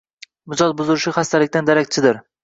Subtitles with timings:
[0.53, 2.19] Mijoz buzilishi xastalikdan darakchidir.